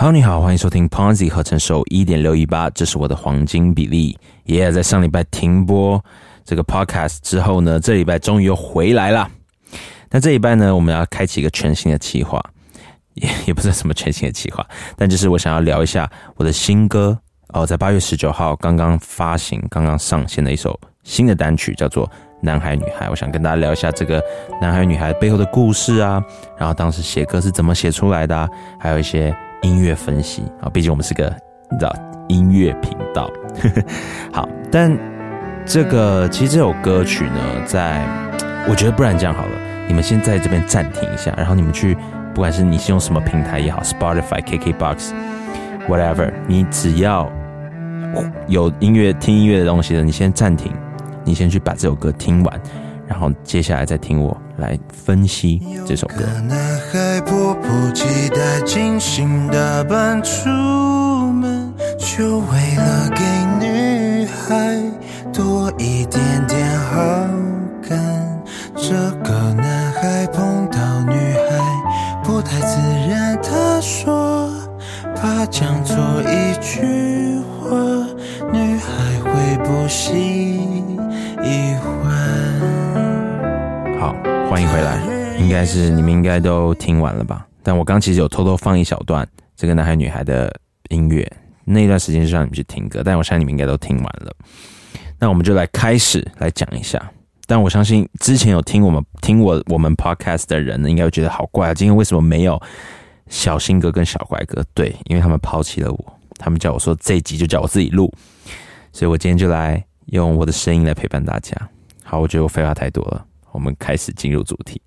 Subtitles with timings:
[0.00, 4.16] Hello，你好，欢迎收听 Ponzi 合成手一点六一八，这是我的黄金比例。
[4.44, 6.00] 耶，在上礼拜停播
[6.44, 9.28] 这个 Podcast 之后呢，这礼拜终于又回来了。
[10.08, 12.40] 那这礼拜呢，我们要开启一个全新的企划，
[13.14, 14.64] 也也不是什么全新的企划，
[14.96, 17.18] 但就是我想要聊一下我的新歌
[17.48, 22.06] 哦，在八月十九号刚刚发行、刚刚上线的一首新的单曲，叫做
[22.40, 23.06] 《男孩女孩》。
[23.10, 24.22] 我想跟大家聊一下这个
[24.60, 26.22] 男孩女孩背后的故事啊，
[26.56, 29.36] 然后当时写歌是怎么写出来的，啊，还有一些。
[29.62, 31.24] 音乐分析啊，毕竟我们是个
[31.70, 31.94] 你知道
[32.28, 33.30] 音乐频道。
[34.32, 34.96] 好，但
[35.64, 38.06] 这个其实这首歌曲呢，在
[38.68, 39.52] 我觉得不然这样好了，
[39.86, 41.96] 你们先在这边暂停一下，然后你们去，
[42.34, 47.30] 不管是你是用什么平台也好，Spotify、KKBox，whatever，你只要
[48.46, 50.72] 有音乐听音乐的东西的，你先暂停，
[51.24, 52.60] 你先去把这首歌听完。
[53.06, 56.24] 然后接下来再听我来分析这首歌。
[56.48, 56.58] 男
[56.90, 60.48] 孩迫不及待精心打扮出
[61.32, 63.22] 门，就为了给
[63.64, 64.76] 女孩
[65.32, 66.96] 多一点点好
[67.88, 68.42] 感。
[68.74, 71.60] 这个男孩碰到女孩
[72.24, 74.50] 不太自然，他说
[75.14, 77.76] 怕讲错一句话，
[78.52, 78.86] 女孩
[79.24, 80.82] 会不喜
[81.80, 81.88] 欢。
[84.50, 84.98] 欢迎回来，
[85.38, 87.46] 应该是你们应该都听完了吧？
[87.62, 90.50] 但我刚其实有偷偷放一小段这个男孩女孩的
[90.88, 91.30] 音乐，
[91.64, 94.34] 那段时间就让你们去听歌，但我相信你们应该都听完了。
[95.18, 97.12] 那我们就来开始来讲一下。
[97.46, 102.60] 但我相信之前有听我们听我我们 podcast 的人呢，应该会觉得好怪啊，今天为什么没有
[103.28, 104.64] 小新哥跟小怪哥？
[104.72, 108.10] 对，因为他们抛弃了我，他们叫我说这集就叫我自己录，
[108.92, 111.54] 所以我今天就来用我的声音来陪伴大家。
[112.02, 113.26] 好，我觉得我废话太多了。
[113.58, 114.80] 我们开始进入主题。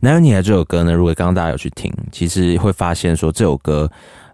[0.00, 3.88] 男人女孩这首歌呢，如果刚刚大家有去听，其实会发现说这首歌，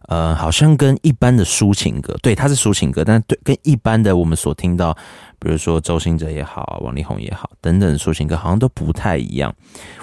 [0.08, 4.96] 呃，好像跟一般的抒情歌，对，它是抒情歌，但对跟一般的我们所听到，
[5.38, 9.54] 比如说周星哲也好，王力宏也好，等等抒情歌，好像都不太一样。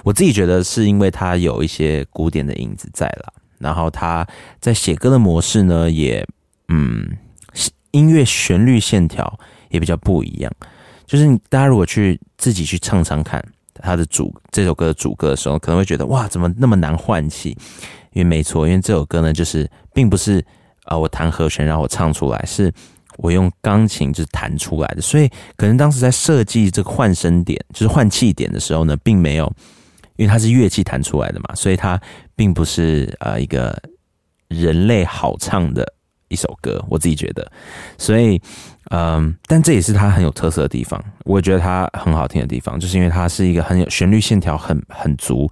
[0.04, 4.26] 我自己觉得是因为它有一些古典的影子在了，然后他
[4.60, 6.24] 在写歌的模式呢，也
[6.68, 7.18] 嗯，
[7.90, 9.40] 音乐旋律线条
[9.70, 10.52] 也比较不一样。
[11.06, 13.44] 就是大家如果去自己去唱唱看
[13.76, 17.56] 他的主这首歌的主歌的时候，可能会觉得哇，怎么那么难换气？
[18.14, 20.44] 因为没错，因为这首歌呢，就是并不是
[20.86, 22.74] 啊，我弹和弦然后我唱出来，是
[23.18, 25.02] 我用钢琴就是弹出来的。
[25.02, 29.46] 所以可能当时在设计这个换声点，就是换气点的时候呢，并没有，
[30.16, 32.02] 因为它是乐器弹出来的嘛，所以它
[32.36, 33.80] 并不是呃一个
[34.48, 35.86] 人类好唱的
[36.30, 36.84] 一首歌。
[36.90, 37.52] 我自己觉得，
[37.98, 38.42] 所以。
[38.92, 41.00] 嗯，但这也是它很有特色的地方。
[41.24, 45.48] 我觉得它很好听的地方，就是因为它是一个很有旋律线条很很足、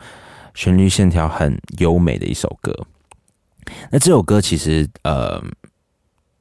[0.56, 2.76] 旋律线条很优美的一首歌。
[3.92, 5.40] 那这首歌其实，呃，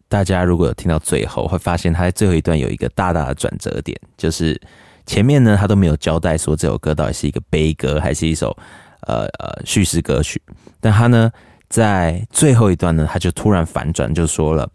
[0.09, 4.59] 大家如果有听到最后，会发现它在最后一段有一个大大的转折点，就是
[5.05, 8.57] 前面呢，他都没有交代说这首歌到底是一个悲歌还是一首
[9.03, 10.41] 呃呃叙事歌曲。
[10.81, 11.31] 但他呢，
[11.69, 14.71] 在最后一段呢，他就突然反转，就说了，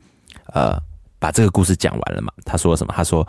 [0.54, 0.78] 呃。
[1.22, 2.34] 把这个故事讲完了嘛？
[2.44, 2.92] 他说什么？
[2.98, 3.28] 他说，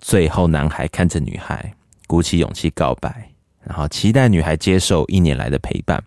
[0.00, 1.74] 最后男孩看着女孩，
[2.06, 3.30] 鼓起勇气告白，
[3.62, 6.02] 然后期待女孩接受一年来的陪伴。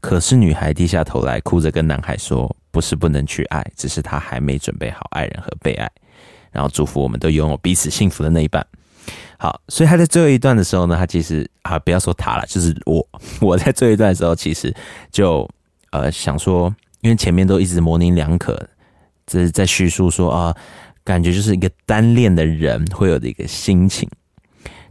[0.00, 5.86] 可是女孩低下头来，哭着跟男孩说：“不是不能去爱，只是他还没准备好爱人和被爱。”
[6.50, 8.66] 然后祝福我们都拥有彼此幸福的那一半。
[9.36, 13.06] 好，所以他在最后一段的时候呢，他其实啊，不要说他了，就是我，
[13.42, 14.74] 我在最后一段的时候，其实
[15.12, 15.46] 就
[15.90, 18.68] 呃想说，因为前面都一直模棱两可。
[19.26, 20.56] 这是在叙述说啊，
[21.04, 24.08] 感觉就是一个单恋的人会有的一个心情，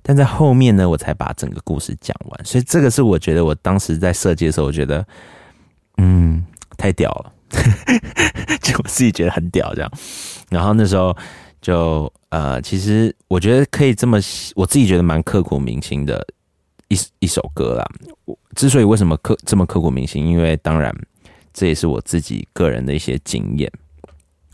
[0.04, 2.46] 但在后面呢，我才把整个故事讲完。
[2.46, 5.04] 所以这个是我觉得我当时在设计的时候，我觉得
[5.98, 6.46] 嗯
[6.78, 7.34] 太屌了，
[8.62, 9.92] 就我自己觉得很屌这样。
[10.52, 11.18] 然后那时候
[11.60, 14.20] 就呃，其实我觉得可以这么，
[14.56, 16.24] 我自己觉得蛮刻骨铭心的
[16.88, 17.86] 一一首歌啦。
[18.56, 20.94] 之所以为什么刻这么刻骨铭心，因为当然
[21.54, 23.72] 这也是我自己个人的一些经验。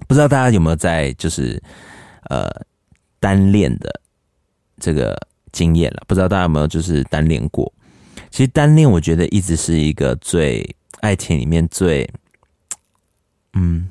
[0.08, 1.62] 不知道大家有没有在就是
[2.30, 2.50] 呃
[3.20, 4.02] 单恋的
[4.78, 5.18] 这个
[5.52, 6.04] 经验了？
[6.08, 7.72] 不知道大家有没有就是单恋过？
[8.30, 12.10] 其实单恋我觉得一直是一个最爱情里面最
[13.54, 13.90] 嗯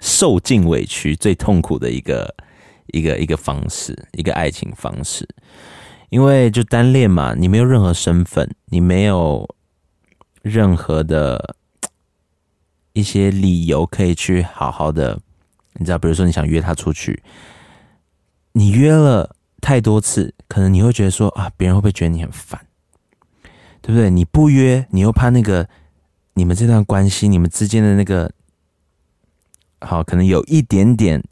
[0.00, 2.34] 受尽委屈、最痛苦的一个
[2.86, 5.28] 一个一个方式，一个爱情方式。
[6.10, 9.48] 因为就单恋嘛，你没有任何身份，你没有
[10.42, 11.56] 任何的
[12.92, 15.18] 一些理由可以去好好的。
[15.74, 17.22] 你知道，比如说你想约他出去，
[18.52, 22.60] 你约了太多次，可能你会觉得说啊，别人会不会觉得你很烦，
[23.80, 24.10] 对不对？
[24.10, 25.68] 你不约，你又怕那个
[26.34, 28.30] 你们这段关系，你们之间的那个
[29.80, 31.22] 好，可能有一点点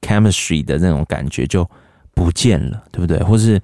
[0.00, 1.68] chemistry 的那种感觉就
[2.14, 3.18] 不见了，对不对？
[3.24, 3.60] 或是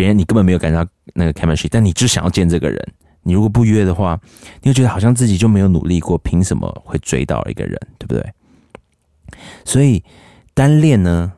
[0.00, 2.92] 别人你根本没有感觉到那个 chemistry，但你只想要见这个人。
[3.22, 4.18] 你如果不约的话，
[4.62, 8.32] 你会觉得好像自己就没有努力过，凭什么会追到一个人，对不对？
[9.62, 10.02] 所以
[10.54, 11.30] 单恋呢，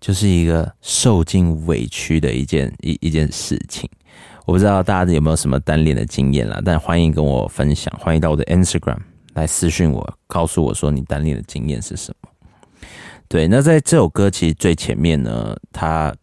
[0.00, 3.90] 就是一个受尽委屈的一件一一件事情。
[4.44, 8.98] 我不知道大家有没有什么单恋的经验啦，但欢迎跟我分享，欢迎到我的 Instagram
[9.34, 12.28] 来私讯我，告诉我说你单恋的经验是什么。
[13.26, 16.14] 对，那在这首歌其实最前面呢，它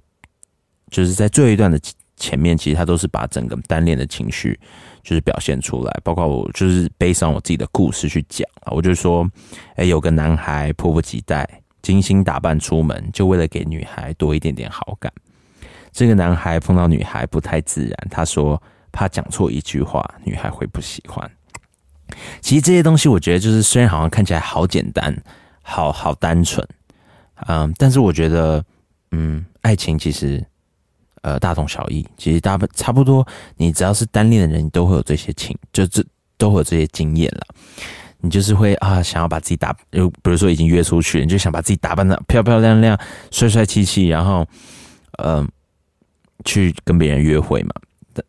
[0.94, 1.80] 就是在最后一段的
[2.16, 4.58] 前面，其实他都是把整个单恋的情绪
[5.02, 9.28] 就是表现出来，包括我就是悲伤我自己的故事去讲啊，我就说，
[9.76, 11.50] 哎，有个男孩迫不及待
[11.82, 15.12] 精心打扮出门，就为了给女孩多一点点好感。
[15.92, 18.62] 这个男孩碰到女孩不太自然，他说
[18.92, 21.30] 怕讲错一句话，女孩会不喜欢。
[22.42, 25.16] 其实这些东西，我觉得就是虽然好像看起来好简单，
[25.64, 26.66] 好好单纯，
[27.48, 28.64] 嗯，但是我觉得，
[29.12, 30.44] 嗯，爱情其实，
[31.24, 32.08] 呃，大同小异。
[32.16, 33.28] 其实大不差不多，
[33.58, 36.06] 你只要是单恋的人，你都会有这些情，就这
[36.38, 37.42] 都会有这些经验了。
[38.22, 42.98] 你就是会啊，想要把自己打，就比如说已经约出去，你就想把自己打扮的漂漂亮亮、
[43.32, 44.48] 帅帅气气，然后，
[45.24, 45.50] 嗯。
[46.46, 47.72] 去跟别人约会嘛，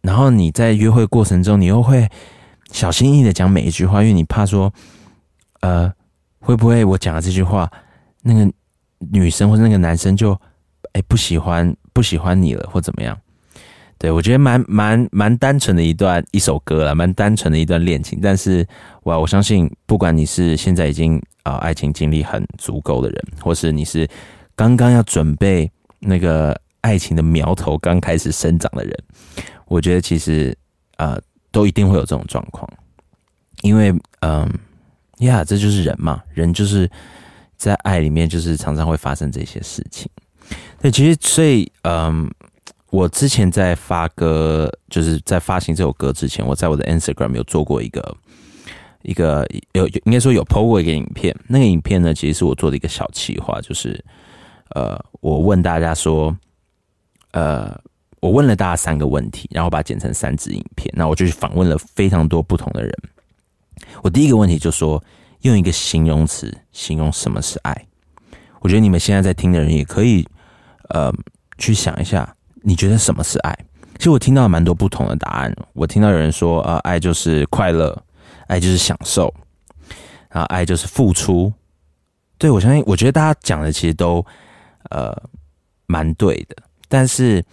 [0.00, 2.08] 然后你在约会过程中，你又会
[2.70, 4.72] 小心翼翼的讲每一句话，因为你怕说，
[5.62, 5.92] 呃，
[6.38, 7.68] 会不会我讲了这句话，
[8.22, 8.48] 那个
[8.98, 10.30] 女生或者那个男生就
[10.92, 13.18] 哎不喜欢不喜欢你了，或怎么样？
[13.96, 18.18] 对我觉得蛮蛮蛮单纯的一段一首歌了，蛮单纯的一段恋情。
[18.20, 18.66] 但是
[19.04, 24.06] 哇，我相信不管你是现在已经啊爱情经历很足够的人，或是你是
[24.54, 25.70] 刚刚要准备
[26.00, 26.54] 那个。
[26.84, 28.94] 爱情的苗头刚开始生长的人，
[29.64, 30.54] 我觉得其实
[30.98, 31.18] 呃
[31.50, 32.68] 都一定会有这种状况，
[33.62, 34.46] 因为嗯
[35.20, 36.86] 呀，这就是人嘛，人就是
[37.56, 40.10] 在爱里面，就是常常会发生这些事情。
[40.84, 42.30] 对，其实所以嗯，
[42.90, 48.14] 我之前在发歌，就是在发行这首歌之前，我在我的 Instagram 有做过一个
[49.00, 54.04] 一个有应该说有 PO 过一个影片，那个影片呢，其实是我做的一个小企划，就是
[54.74, 56.36] 呃，我问大家说。
[57.32, 57.80] 呃，
[58.20, 60.88] 我问了大家三个问题，然后把它剪成三支影片。
[60.96, 62.94] 那我就去访问了非常多不同的人。
[64.02, 65.02] 我第一个问题就说，
[65.40, 67.86] 用一个形容词形容什么是爱。
[68.60, 70.24] 我觉得你们现在在听的人也可以，
[70.94, 71.12] 呃，
[71.58, 72.32] 去想一下，
[72.62, 73.52] 你觉得什么是爱？
[73.98, 75.52] 其实我听到蛮多不同的答案。
[75.72, 78.00] 我听到有人说，呃，爱就是快乐，
[78.46, 79.32] 爱就是享受，
[80.30, 81.52] 然后爱就是付出。
[82.38, 84.24] 对我相信，我觉得大家讲的其实都，
[84.90, 85.12] 呃，
[85.86, 86.56] 蛮对的。
[86.88, 87.44] 但是，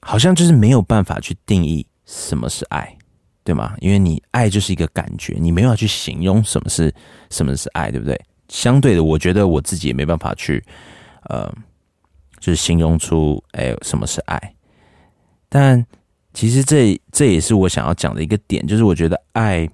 [0.00, 2.96] 好像就是没有办法去定义什么是爱，
[3.42, 3.74] 对吗？
[3.80, 6.94] 因为你爱就是一个感觉，你没有去形容什么是
[7.30, 8.20] 什么是爱，对不对？
[8.48, 10.62] 相对的，我觉得我自己也没办法去，
[11.24, 11.52] 呃，
[12.44, 14.54] 就是形容出哎什么是爱。
[15.48, 15.84] 但
[16.34, 19.68] 其实这这也是我想要讲的一个点，就是我觉得爱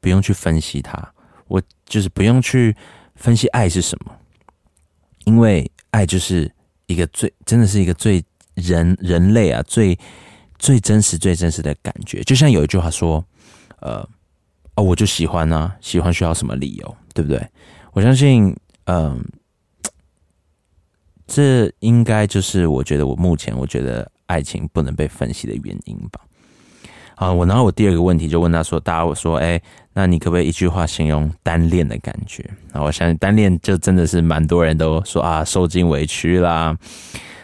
[0.00, 1.06] 不用去分析它，
[1.48, 2.74] 我就是不用去
[3.16, 4.16] 分析爱是什么，
[5.24, 6.50] 因为爱就是
[6.86, 8.24] 一个最真的是一个最。
[8.56, 9.98] 人人类啊，最
[10.60, 13.24] 最真实、最真实的感觉，就像有一句话说
[13.82, 14.08] ：“呃，
[14.76, 17.44] 哦，我就喜欢啊，喜欢需要什么理由，对不对？”
[17.92, 19.20] 我相信，嗯，
[21.26, 26.20] 这应该就是我觉得我目前我觉得爱情不能被分析的原因吧。
[27.16, 29.60] 啊，我然后我第二个问题就问他说：“大家我说，哎，
[29.92, 36.76] 那你可不可以一句话形容单恋的感觉？”那，我相信单恋就真的是蛮多人都说啊，受尽委屈啦。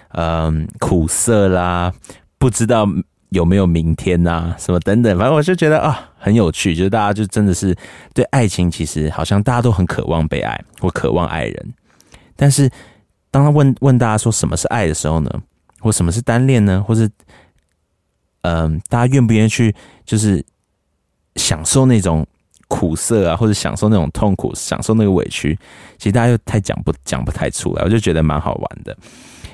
[0.09, 1.93] 嗯，苦涩啦，
[2.37, 2.85] 不知道
[3.29, 7.73] 有没有明天呐，什么等等，反正我就觉得啊，很有趣，就是大家就真的是
[8.13, 11.75] 对爱情，其实好像大家都很渴望被爱，或渴望爱人。
[12.35, 12.69] 但是
[13.31, 15.31] 当他问问大家说什么是爱的时候呢，
[15.79, 17.09] 或什么是单恋呢，或是
[18.43, 20.45] 嗯，大家愿不愿意去就是
[21.37, 22.27] 享受那种
[22.69, 25.59] 苦涩啊，或者享受那种痛苦，享受那个委屈，
[25.99, 28.97] 其实大家又太讲不讲不太出来，我就觉得蛮好玩的。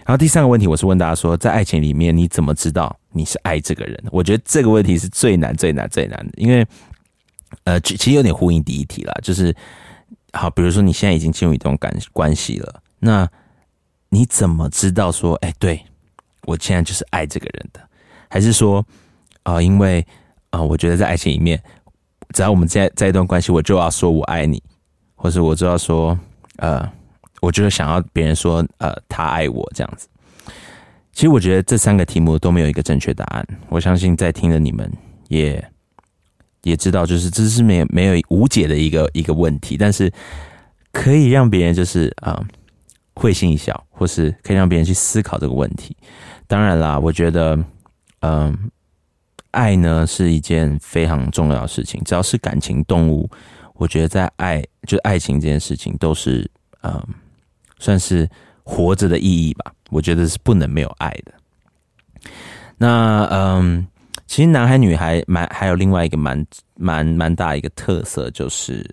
[0.04, 4.00] 然后第三个问题，我是问大家说，在爱情里面，你怎么知道你是爱这个人？
[4.12, 6.64] 我觉得这个问题是最难、最难、最难的，因为，
[7.64, 9.52] 呃，其实有点呼应第一题啦，就是
[10.32, 13.28] 好，比如说你现在已经进入一段感关系了，那
[14.16, 15.78] 你怎么知道说，哎，对
[16.44, 17.80] 我现在就是爱这个人的？
[18.30, 18.82] 还是说，
[19.42, 20.06] 啊，因为
[20.50, 21.62] 啊，我觉得在爱情里面，
[22.30, 24.62] 只要我们在在一段关系，我就要说我爱你，
[25.14, 26.18] 或者我就要说，
[26.56, 26.90] 呃。
[27.42, 30.08] 我就是想要别人说，呃，他爱我这样子。
[31.12, 33.46] 其实我觉得这三个题目都没有一个正确答案。
[33.68, 34.90] 我相信在听的你们
[35.28, 35.62] 也
[36.62, 40.10] 也知道，就是这是没有没有无解的一个一个问题，但是
[40.92, 42.42] 可以让别人就是啊、
[43.16, 45.96] 会心一笑，或是可以让别人去思考这个问题。
[46.46, 47.58] 当然啦，我觉得，
[48.20, 48.56] 嗯、
[49.50, 53.28] 爱呢是一件非常重要的事情，只要是感情动物，
[53.74, 56.48] 我觉得在爱就爱情这件事情都是
[56.82, 57.02] 嗯、
[57.78, 58.28] 算是
[58.62, 59.72] 活着的意义吧。
[59.90, 61.32] 我觉得是不能没有爱的。
[62.76, 63.86] 那嗯，
[64.26, 66.46] 其实男孩女孩蛮还有另外一个蛮
[66.76, 68.88] 蛮蛮大一个特色，就是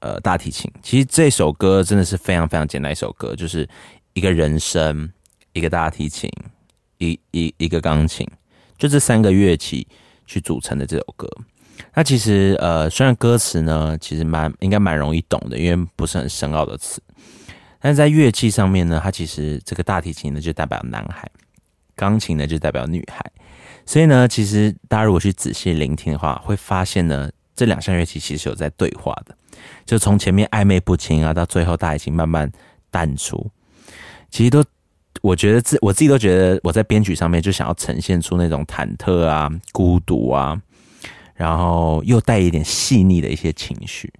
[0.00, 0.70] 呃大提琴。
[0.82, 3.68] 其实这首歌真的是非常非常简单一首歌，就是
[4.12, 5.10] 一个人声，
[5.52, 6.30] 一个大提琴，
[6.98, 8.26] 一一一个钢琴，
[8.76, 9.86] 就这三个乐器
[10.26, 11.28] 去组成的这首歌。
[11.94, 17.02] 那其实呃，虽然歌词呢其实蛮应该蛮容易懂的，因为不是很深奥的词，
[17.80, 21.26] 但是在乐器上面呢，它其实这个大提琴呢就代表男孩，
[21.96, 23.24] 钢琴呢就代表女孩。
[23.86, 29.34] 所以呢，其实大家如果去仔细聆听的话，会发现呢，这两项乐器其实有在对话的，
[29.84, 32.50] 就从前面暧昧不清啊，到最后大提琴慢慢
[32.90, 33.50] 淡出，
[34.30, 34.64] 其实都
[35.22, 40.60] 我觉得自我自己都觉得我在编曲上面就想要呈现出那种忐忑啊、孤独啊，
[41.34, 44.12] 然后又带一点细腻的一些情绪，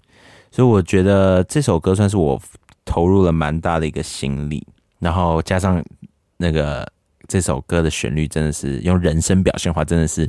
[0.50, 2.40] 所以我觉得这首歌算是我
[2.84, 4.66] 投入了蛮大的一个心力，
[4.99, 5.82] 然后加上
[6.37, 6.90] 那个
[7.28, 10.28] 这首歌的旋律，真的是用人声表现的话，真的是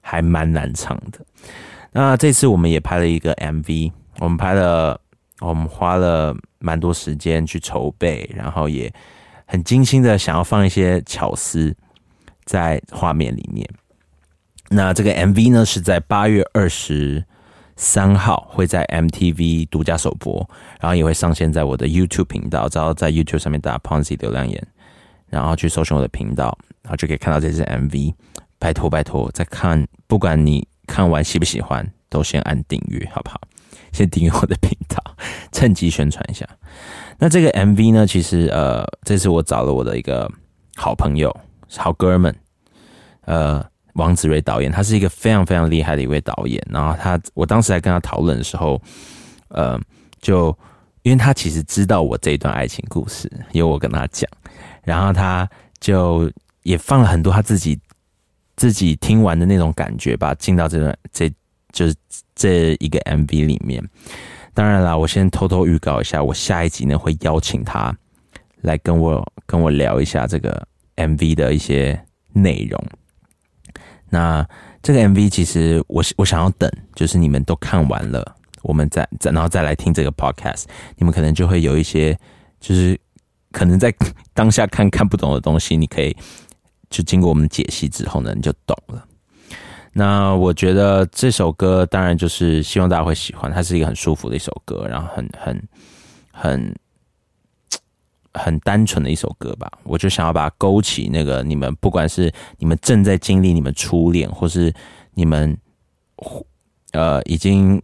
[0.00, 1.18] 还蛮难唱的。
[1.92, 5.00] 那这次我们也拍了一个 MV，我们拍了，
[5.40, 8.92] 我们花了蛮多时间去筹备，然后也
[9.46, 11.74] 很精心的想要放一些巧思
[12.44, 13.68] 在画面里面。
[14.68, 17.24] 那这个 MV 呢是在八月二十
[17.76, 20.48] 三号会在 MTV 独家首播，
[20.80, 24.66] 然后也会上线在我的 YouTube 频道，只要在 YouTube 上面打 Ponzi 流量眼，
[25.28, 28.14] 然后去搜寻我的频道，然后就可以看到这支 MV。
[28.58, 33.38] 拜托拜托，再看，不管你看完喜不喜欢，都先按订阅，好不好？
[33.92, 35.02] 先订阅我的频道，
[35.52, 36.46] 趁机宣传一下。
[37.18, 40.30] 那这个 MV 呢，其实呃，这次我找了我的一个
[40.74, 41.34] 好朋友、
[41.76, 42.34] 好哥们，
[43.22, 43.64] 呃，
[43.94, 46.62] 王子睿导演，他是一个非常非常厉害的一位导演。
[46.70, 48.80] 然后他，我当时在跟他讨论的时候，
[49.48, 49.80] 呃，
[50.20, 50.56] 就
[51.02, 54.28] 因为他其实知道我这一段爱情故事，因为我跟他讲，
[54.82, 55.48] 然后他
[55.80, 56.30] 就
[56.64, 57.78] 也放了很多他自己
[58.56, 61.32] 自己听完的那种感觉吧，进到这段这
[61.72, 61.94] 就是
[62.34, 63.82] 这一个 MV 里面。
[64.54, 67.94] 当然啦，我先偷偷预告一下，我下一集呢会邀请他
[68.62, 72.82] 来跟我跟我聊一下这个 MV 的一些内容。
[74.08, 74.48] 那
[74.82, 80.64] 这个 MV 其实我我想要等，就是你们都看完了，我们再再然后再来听这个 podcast，
[80.96, 82.18] 你们可能就会有一些
[82.60, 82.98] 就是
[83.52, 83.92] 可能在
[84.32, 86.16] 当下看看不懂的东西，你可以
[86.88, 89.06] 就经过我们解析之后呢，你就懂了。
[89.98, 95.68] 那我觉得这首歌当然就是希望大家会喜欢，它是一个很舒服的一首歌，然后很很
[96.30, 96.74] 很
[98.34, 99.72] 很单纯的一首歌吧。
[99.84, 104.70] 我就想要把它勾起那个你们不管是你们正在经历你们初恋，或是
[105.14, 105.56] 你们
[106.92, 107.80] 呃已经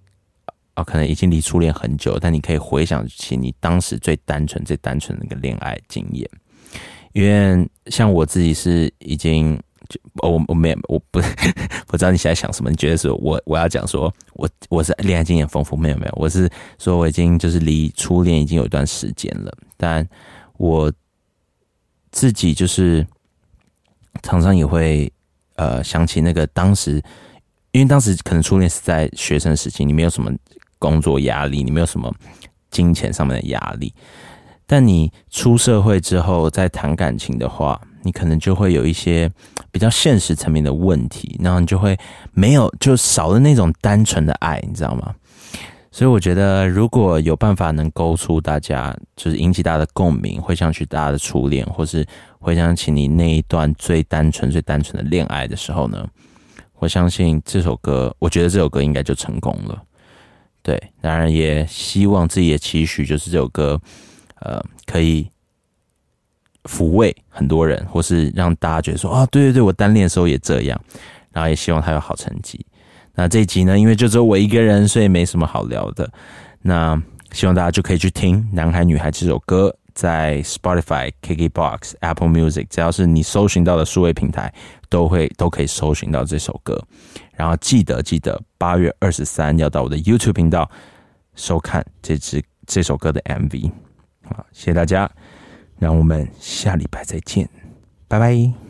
[0.75, 6.29] 啊、可能已经离初恋很久，但你可以回想起你当时最单纯、最单纯的一个恋爱经验。
[7.15, 9.59] 因为像我自己是已经。
[9.89, 11.21] 就我我没有我不
[11.87, 12.71] 不知道你现在想什么？
[12.71, 15.77] 你觉得是我我要讲说我我是恋爱经验丰富？
[15.77, 20.07] 没有没有，我是说我已经就是离初恋已经有一段时间了，但
[20.57, 20.93] 我
[22.11, 23.07] 自己就是
[24.23, 25.13] 常常也会
[25.57, 27.03] 呃想起那个当时，
[27.73, 30.33] 因为当时可能初恋是在学生时期，你没有什么
[30.79, 32.15] 工作压力，你没有什么
[32.71, 33.93] 金钱上面的压力，
[34.67, 37.81] 但你出社会之后再谈感情的话。
[38.03, 39.31] 你可能就会有一些
[39.71, 41.97] 比较现实层面的问题，然后你就会
[42.33, 45.15] 没有就少了那种单纯的爱，你知道吗？
[45.91, 52.07] 所以我觉得如果有办法能勾出大家，就是引起大家的共鸣，回想起大家的初恋，或是
[52.39, 56.09] 回想起你那一段最单纯、最单纯的恋爱的时候呢，
[56.79, 59.83] 我相信这首歌，我觉得这首歌应该就成功了。
[60.63, 63.79] 对，当然也希望自己的期许就是这首歌，
[64.41, 65.29] 呃，可以。
[66.65, 70.81] 抚慰很多人，或是让大家觉得说，哦，对对对，我单恋的时候也这样，
[71.33, 72.65] 然后也希望他有好成绩。
[73.15, 76.11] 那这一集呢，因为就只有我一个人，所以没什么好聊的。
[76.63, 77.01] 那
[77.33, 84.53] 希望大家就可以去听《男孩女孩》这首歌，在 Spotify、KKBox、Apple Music，只要是你搜寻到的数位平台，
[84.89, 86.83] 都会都可以搜寻到这首歌。
[87.35, 90.71] 然后记得记得八月二十三要到我的 YouTube 频道
[91.35, 93.71] 收看这支这首歌的 MV。
[94.31, 95.11] 好，谢谢大家。
[95.83, 97.49] 让我们下礼拜再见，
[98.07, 98.62] 拜拜。